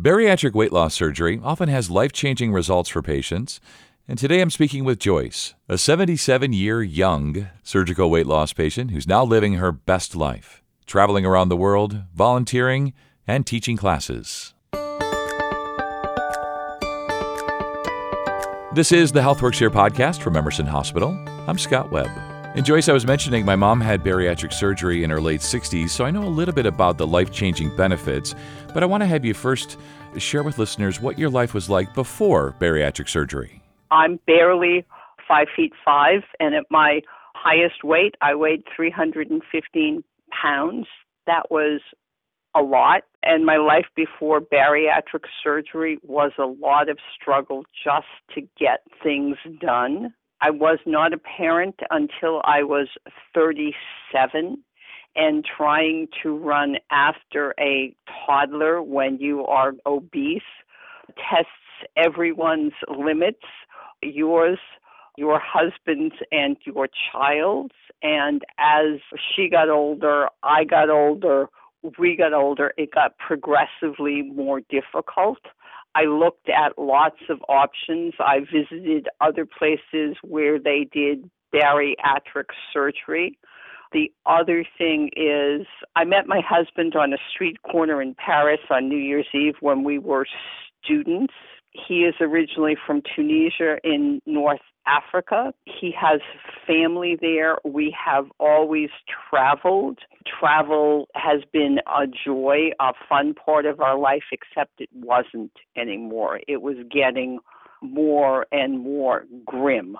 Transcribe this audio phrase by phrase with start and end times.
[0.00, 3.58] Bariatric weight loss surgery often has life changing results for patients.
[4.06, 9.08] And today I'm speaking with Joyce, a 77 year young surgical weight loss patient who's
[9.08, 12.92] now living her best life, traveling around the world, volunteering,
[13.26, 14.54] and teaching classes.
[18.74, 21.10] This is the HealthWorks Here podcast from Emerson Hospital.
[21.48, 22.37] I'm Scott Webb.
[22.58, 26.04] And Joyce, I was mentioning my mom had bariatric surgery in her late 60s, so
[26.04, 28.34] I know a little bit about the life changing benefits.
[28.74, 29.78] But I want to have you first
[30.16, 33.62] share with listeners what your life was like before bariatric surgery.
[33.92, 34.84] I'm barely
[35.28, 37.00] five feet five, and at my
[37.36, 40.02] highest weight, I weighed 315
[40.42, 40.88] pounds.
[41.28, 41.80] That was
[42.56, 43.02] a lot.
[43.22, 49.36] And my life before bariatric surgery was a lot of struggle just to get things
[49.60, 50.12] done.
[50.40, 52.88] I was not a parent until I was
[53.34, 54.62] 37
[55.16, 57.94] and trying to run after a
[58.26, 60.42] toddler when you are obese
[61.16, 61.50] tests
[61.96, 63.42] everyone's limits,
[64.02, 64.58] yours,
[65.16, 67.74] your husband's, and your child's.
[68.02, 69.00] And as
[69.34, 71.48] she got older, I got older,
[71.98, 75.38] we got older, it got progressively more difficult.
[75.94, 78.14] I looked at lots of options.
[78.20, 83.38] I visited other places where they did bariatric surgery.
[83.92, 85.66] The other thing is,
[85.96, 89.82] I met my husband on a street corner in Paris on New Year's Eve when
[89.82, 90.26] we were
[90.84, 91.32] students.
[91.70, 95.52] He is originally from Tunisia in North Africa.
[95.64, 96.20] He has
[96.66, 97.56] family there.
[97.64, 98.90] We have always
[99.30, 99.98] traveled.
[100.38, 106.40] Travel has been a joy, a fun part of our life, except it wasn't anymore.
[106.46, 107.38] It was getting
[107.82, 109.96] more and more grim.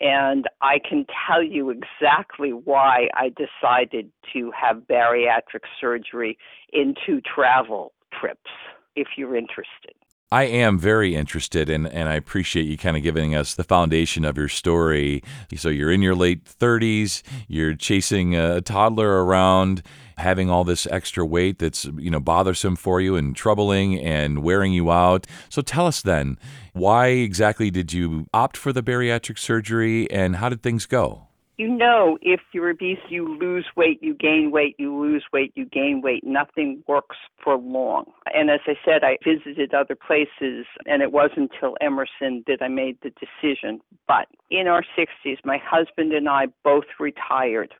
[0.00, 6.36] And I can tell you exactly why I decided to have bariatric surgery
[6.72, 8.50] into travel trips,
[8.96, 9.94] if you're interested.
[10.34, 14.24] I am very interested, and, and I appreciate you kind of giving us the foundation
[14.24, 15.22] of your story.
[15.54, 19.84] So, you're in your late 30s, you're chasing a toddler around,
[20.18, 24.72] having all this extra weight that's you know bothersome for you and troubling and wearing
[24.72, 25.24] you out.
[25.50, 26.36] So, tell us then,
[26.72, 31.23] why exactly did you opt for the bariatric surgery, and how did things go?
[31.56, 35.64] You know if you're obese you lose weight you gain weight you lose weight you
[35.66, 36.24] gain weight.
[36.24, 38.06] Nothing works for long.
[38.32, 42.68] And as i said i visited other places and it wasn't until emerson that i
[42.68, 43.80] made the decision.
[44.08, 47.74] But in our 60s my husband and i both retired.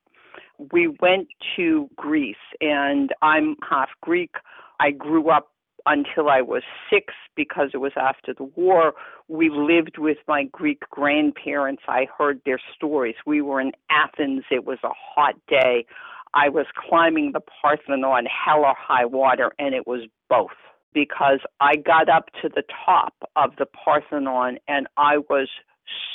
[0.72, 4.34] We went to greece and i'm half greek.
[4.80, 5.53] I grew up
[5.86, 8.94] until I was six because it was after the war.
[9.28, 11.82] We lived with my Greek grandparents.
[11.88, 13.16] I heard their stories.
[13.26, 14.44] We were in Athens.
[14.50, 15.86] It was a hot day.
[16.32, 20.50] I was climbing the Parthenon, hell or high water, and it was both
[20.92, 25.48] because I got up to the top of the Parthenon and I was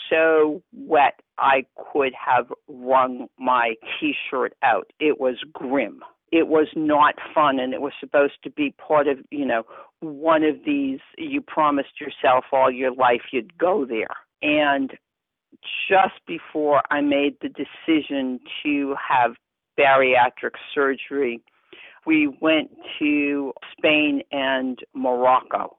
[0.10, 4.92] so wet I could have wrung my t shirt out.
[5.00, 6.02] It was grim
[6.32, 9.64] it was not fun and it was supposed to be part of you know
[10.02, 14.16] one of these you promised yourself all your life you'd go there.
[14.42, 14.92] And
[15.90, 19.32] just before i made the decision to have
[19.78, 21.42] bariatric surgery
[22.06, 22.70] we went
[23.00, 25.76] to spain and morocco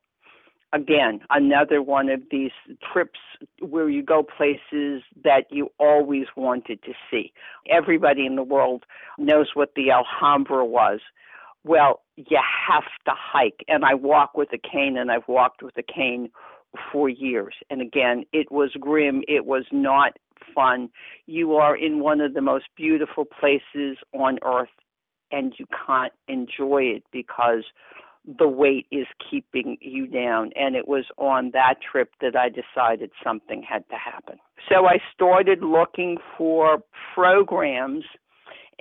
[0.73, 2.53] again, another one of these
[2.93, 3.19] trips
[3.61, 7.33] where you go places that you always wanted to see.
[7.69, 8.85] Everybody in the world
[9.19, 11.01] knows what the Alhambra was.
[11.65, 12.39] Well, you
[12.69, 13.65] have to hike.
[13.69, 16.31] And I walk with a cane, and I've walked with a cane
[16.93, 17.55] for years.
[17.69, 19.23] And again, it was grim.
[19.29, 20.17] It was not
[20.55, 20.91] fun.
[21.27, 24.69] You are in one of the most beautiful places on earth,
[25.33, 27.65] and you can't enjoy it because
[28.39, 30.51] the weight is keeping you down.
[30.57, 34.39] And it was on that trip that I decided something had to happen.
[34.69, 36.83] So I started looking for
[37.15, 38.05] programs,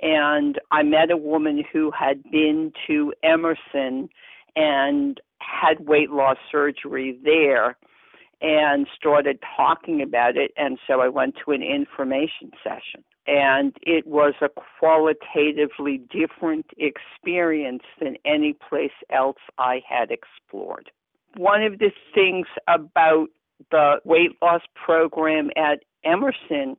[0.00, 4.08] and I met a woman who had been to Emerson
[4.56, 7.76] and had weight loss surgery there
[8.42, 10.52] and started talking about it.
[10.56, 14.48] And so I went to an information session and it was a
[14.80, 20.90] qualitatively different experience than any place else I had explored.
[21.36, 23.28] One of the things about
[23.70, 26.76] the weight loss program at Emerson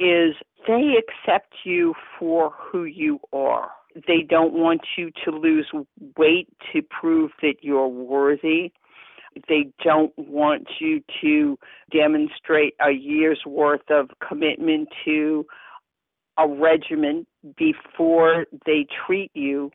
[0.00, 0.34] is
[0.66, 3.70] they accept you for who you are.
[3.94, 5.70] They don't want you to lose
[6.16, 8.72] weight to prove that you're worthy.
[9.48, 11.58] They don't want you to
[11.90, 15.46] demonstrate a year's worth of commitment to
[16.38, 17.26] a regimen
[17.56, 19.70] before they treat you.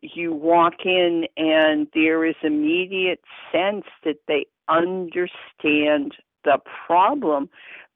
[0.00, 3.20] you walk in and there is immediate
[3.52, 6.14] sense that they understand
[6.44, 7.48] the problem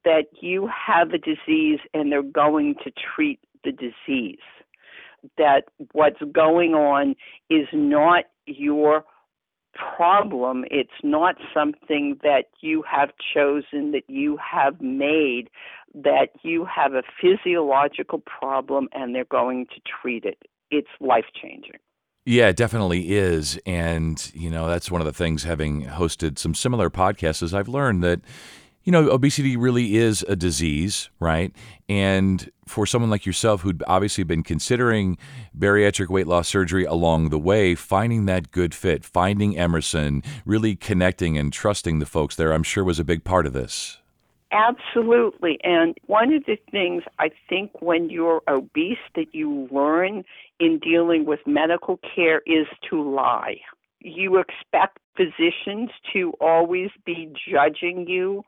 [0.05, 4.39] that you have a disease and they're going to treat the disease.
[5.39, 7.15] That what's going on
[7.49, 9.05] is not your
[9.75, 10.65] problem.
[10.71, 15.49] It's not something that you have chosen, that you have made,
[15.95, 20.39] that you have a physiological problem and they're going to treat it.
[20.71, 21.77] It's life changing.
[22.25, 23.59] Yeah, it definitely is.
[23.67, 27.69] And, you know, that's one of the things having hosted some similar podcasts is I've
[27.69, 28.21] learned that,
[28.85, 31.55] you know, obesity really is a disease, right?
[31.89, 35.19] And for someone like yourself who'd obviously been considering
[35.57, 41.37] bariatric weight loss surgery along the way, finding that good fit, finding Emerson, really connecting
[41.39, 43.99] and trusting the folks there, I'm sure was a big part of this.
[44.53, 45.59] Absolutely.
[45.65, 50.25] And one of the things I think when you're obese that you learn
[50.61, 53.61] in dealing with medical care is to lie.
[54.01, 58.45] You expect physicians to always be judging you,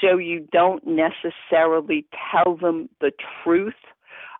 [0.00, 3.12] so you don't necessarily tell them the
[3.42, 3.74] truth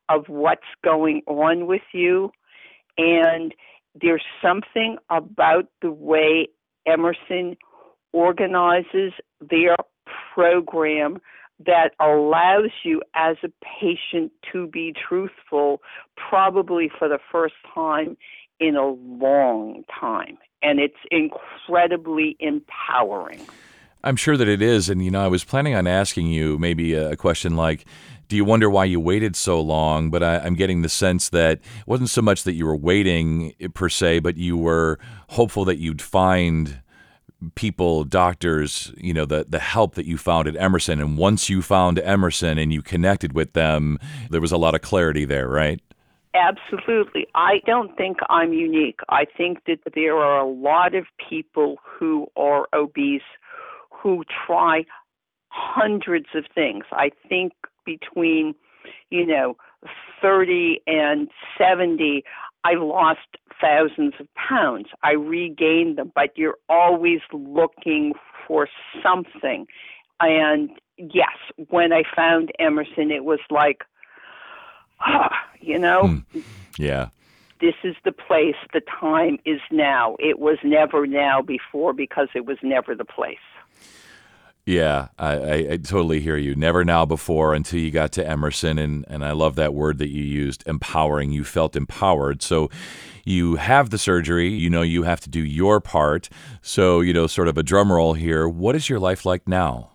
[0.09, 2.31] of what's going on with you.
[2.99, 3.55] And
[4.01, 6.49] there's something about the way
[6.87, 7.57] Emerson
[8.13, 9.77] organizes their
[10.35, 11.19] program
[11.67, 13.49] that allows you as a
[13.81, 15.83] patient to be truthful
[16.17, 18.17] probably for the first time
[18.59, 20.39] in a long time.
[20.63, 23.41] And it's incredibly empowering.
[24.03, 24.89] I'm sure that it is.
[24.89, 27.85] And, you know, I was planning on asking you maybe a question like,
[28.29, 30.11] do you wonder why you waited so long?
[30.11, 33.55] But I, am getting the sense that it wasn't so much that you were waiting
[33.61, 34.99] eh, per se, but you were
[35.31, 36.81] hopeful that you'd find
[37.57, 41.01] people, doctors, you know, the the help that you found at Emerson.
[41.01, 43.99] And once you found Emerson and you connected with them,
[44.31, 45.81] there was a lot of clarity there, right?
[46.33, 47.27] Absolutely.
[47.35, 49.01] I don't think I'm unique.
[49.09, 53.23] I think that there are a lot of people who are obese
[54.01, 54.85] who try
[55.49, 56.85] hundreds of things.
[56.93, 57.53] I think
[57.85, 58.55] between,
[59.11, 59.57] you know,
[60.23, 62.25] 30 and 70,
[62.65, 63.21] I lost
[63.61, 64.87] thousands of pounds.
[65.03, 68.13] I regained them, but you're always looking
[68.47, 68.69] for
[69.03, 69.67] something.
[70.21, 71.37] And yes,
[71.69, 73.83] when I found Emerson, it was like,
[75.01, 75.31] ah,
[75.61, 76.41] you know, hmm.
[76.79, 77.09] yeah.
[77.61, 78.55] This is the place.
[78.73, 80.17] The time is now.
[80.19, 83.37] It was never now before because it was never the place.
[84.71, 86.55] Yeah, I, I, I, totally hear you.
[86.55, 88.79] Never now before until you got to Emerson.
[88.79, 91.33] And, and I love that word that you used empowering.
[91.33, 92.41] You felt empowered.
[92.41, 92.71] So
[93.25, 96.29] you have the surgery, you know, you have to do your part.
[96.63, 98.49] So, you know, sort of a drum roll here.
[98.49, 99.91] What is your life like now?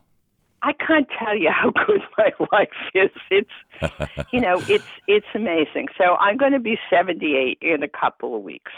[0.61, 3.11] I can't tell you how good my life is.
[3.31, 5.87] It's, you know, it's it's amazing.
[5.97, 8.73] So I'm going to be 78 in a couple of weeks.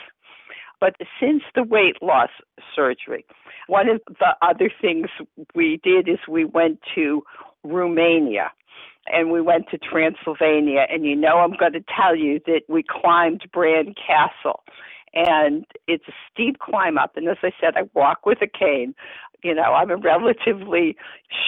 [0.80, 2.30] But since the weight loss
[2.76, 3.26] surgery,
[3.68, 5.08] one of the other things
[5.56, 7.24] we did is we went to
[7.64, 8.52] Romania
[9.12, 10.86] and we went to Transylvania.
[10.90, 14.64] And you know, I'm going to tell you that we climbed Bran Castle.
[15.18, 17.18] And it's a steep climb up.
[17.18, 18.94] And as I said, I walk with a cane.
[19.44, 20.96] You know, I'm a relatively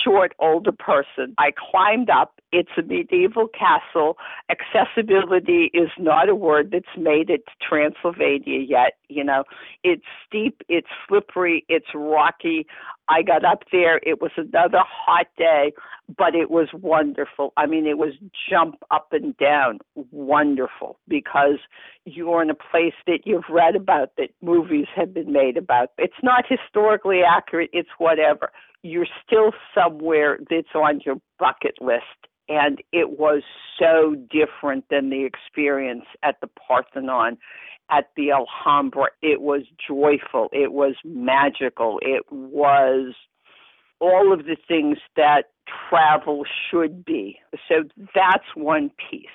[0.03, 1.35] short older person.
[1.37, 2.39] I climbed up.
[2.51, 4.17] It's a medieval castle.
[4.49, 8.93] Accessibility is not a word that's made it to Transylvania yet.
[9.07, 9.43] You know,
[9.83, 12.65] it's steep, it's slippery, it's rocky.
[13.09, 13.99] I got up there.
[14.03, 15.73] It was another hot day,
[16.15, 17.53] but it was wonderful.
[17.57, 18.13] I mean, it was
[18.49, 19.79] jump up and down,
[20.11, 21.57] wonderful, because
[22.05, 25.89] you're in a place that you've read about, that movies have been made about.
[25.97, 28.51] It's not historically accurate, it's whatever.
[28.83, 32.28] You're still somewhere that's on your bucket list.
[32.49, 33.43] And it was
[33.77, 37.37] so different than the experience at the Parthenon
[37.91, 39.07] at the Alhambra.
[39.21, 40.49] It was joyful.
[40.51, 41.99] It was magical.
[42.01, 43.13] It was
[43.99, 45.45] all of the things that
[45.89, 47.39] travel should be.
[47.67, 47.83] So
[48.15, 49.27] that's one piece.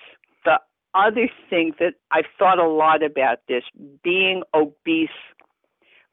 [0.45, 0.59] The
[0.95, 3.65] other thing that I've thought a lot about this
[4.03, 5.09] being obese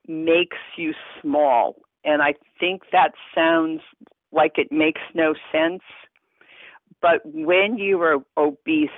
[0.08, 1.76] makes you small.
[2.04, 3.82] And I think that sounds
[4.32, 5.84] like it makes no sense.
[7.02, 8.90] But when you are obese,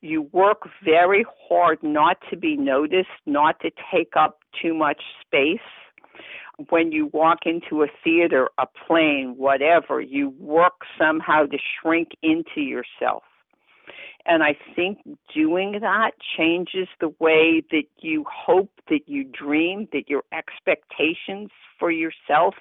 [0.00, 5.60] you work very hard not to be noticed, not to take up too much space.
[6.70, 12.60] When you walk into a theater, a plane, whatever, you work somehow to shrink into
[12.60, 13.22] yourself.
[14.26, 14.98] And I think
[15.34, 21.90] doing that changes the way that you hope, that you dream, that your expectations for
[21.90, 22.54] yourself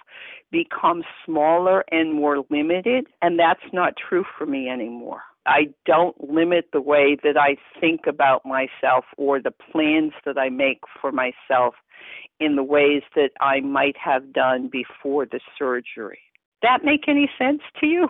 [0.51, 3.07] become smaller and more limited.
[3.21, 5.21] And that's not true for me anymore.
[5.45, 10.49] I don't limit the way that I think about myself or the plans that I
[10.49, 11.75] make for myself
[12.39, 16.19] in the ways that I might have done before the surgery.
[16.61, 18.09] That make any sense to you?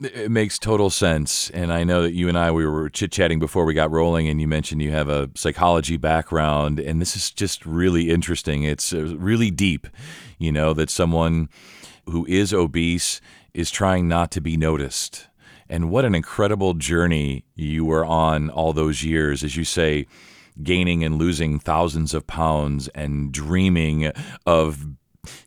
[0.00, 1.48] It makes total sense.
[1.50, 4.28] And I know that you and I, we were chit chatting before we got rolling,
[4.28, 6.78] and you mentioned you have a psychology background.
[6.78, 8.62] And this is just really interesting.
[8.62, 9.86] It's uh, really deep,
[10.38, 11.48] you know, that someone
[12.04, 13.22] who is obese
[13.54, 15.28] is trying not to be noticed.
[15.68, 20.06] And what an incredible journey you were on all those years, as you say,
[20.62, 24.12] gaining and losing thousands of pounds and dreaming
[24.46, 24.86] of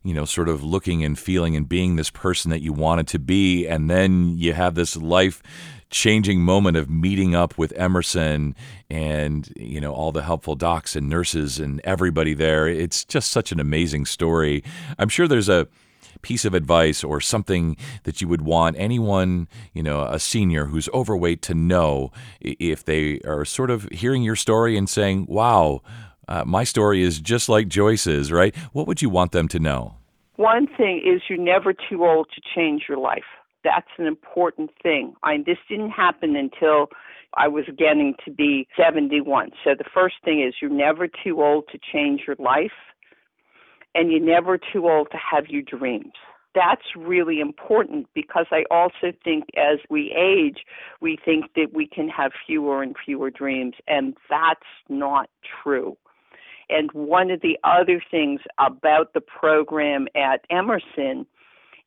[0.03, 3.19] you know, sort of looking and feeling and being this person that you wanted to
[3.19, 3.67] be.
[3.67, 5.41] And then you have this life
[5.89, 8.55] changing moment of meeting up with Emerson
[8.89, 12.67] and, you know, all the helpful docs and nurses and everybody there.
[12.67, 14.63] It's just such an amazing story.
[14.99, 15.67] I'm sure there's a
[16.21, 20.89] piece of advice or something that you would want anyone, you know, a senior who's
[20.89, 25.81] overweight to know if they are sort of hearing your story and saying, wow,
[26.29, 28.55] uh, my story is just like Joyce's, right?
[28.71, 29.95] What would you want them to know?
[30.35, 33.25] One thing is you're never too old to change your life.
[33.63, 35.15] That's an important thing.
[35.23, 36.87] I, this didn't happen until
[37.35, 39.51] I was getting to be 71.
[39.63, 42.77] So the first thing is you're never too old to change your life,
[43.95, 46.13] and you're never too old to have your dreams.
[46.55, 50.63] That's really important because I also think as we age,
[51.01, 55.29] we think that we can have fewer and fewer dreams, and that's not
[55.63, 55.97] true.
[56.69, 61.25] And one of the other things about the program at Emerson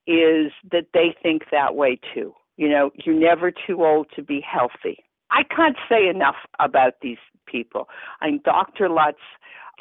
[0.06, 2.34] is that they think that way too.
[2.56, 5.04] You know, you're never too old to be healthy.
[5.30, 7.88] I can't say enough about these people.
[8.20, 8.88] I'm Dr.
[8.88, 9.18] Lutz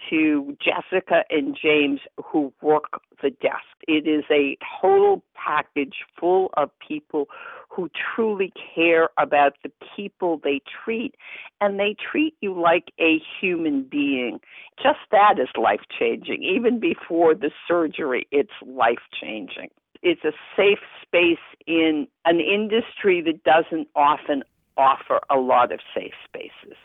[0.10, 3.66] to Jessica and James who work the desk.
[3.88, 7.28] It is a total package full of people
[7.72, 11.16] who truly care about the people they treat
[11.62, 14.40] and they treat you like a human being.
[14.82, 16.44] Just that is life changing.
[16.44, 19.70] Even before the surgery, it's life changing.
[20.04, 24.44] It's a safe space in an industry that doesn't often
[24.76, 26.78] offer a lot of safe spaces.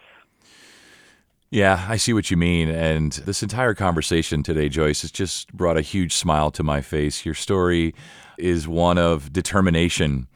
[1.51, 2.69] Yeah, I see what you mean.
[2.69, 7.25] And this entire conversation today, Joyce, has just brought a huge smile to my face.
[7.25, 7.95] Your story
[8.37, 10.29] is one of determination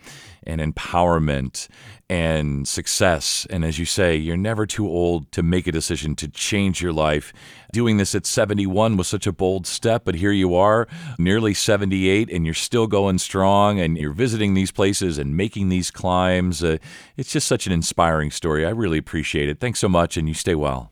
[0.44, 1.68] and empowerment
[2.08, 3.46] and success.
[3.50, 6.92] And as you say, you're never too old to make a decision to change your
[6.92, 7.32] life.
[7.72, 12.28] Doing this at 71 was such a bold step, but here you are, nearly 78,
[12.30, 16.64] and you're still going strong and you're visiting these places and making these climbs.
[16.64, 16.78] Uh,
[17.16, 18.66] it's just such an inspiring story.
[18.66, 19.60] I really appreciate it.
[19.60, 20.90] Thanks so much, and you stay well.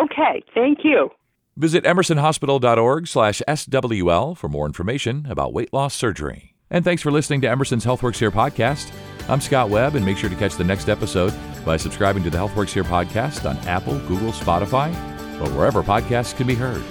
[0.00, 1.10] Okay, thank you.
[1.56, 6.54] Visit emersonhospital.org slash SWL for more information about weight loss surgery.
[6.70, 8.92] And thanks for listening to Emerson's HealthWorks Here podcast.
[9.28, 11.32] I'm Scott Webb, and make sure to catch the next episode
[11.64, 14.90] by subscribing to the HealthWorks Here podcast on Apple, Google, Spotify,
[15.40, 16.82] or wherever podcasts can be heard.